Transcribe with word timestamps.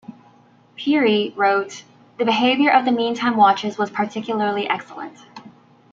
Peary, 0.75 1.31
wrote... 1.37 1.83
the 2.17 2.25
behaviour 2.25 2.71
of 2.71 2.85
the 2.85 2.91
meantime 2.91 3.37
watches 3.37 3.77
was 3.77 3.91
particularly 3.91 4.67
excellent. 4.67 5.17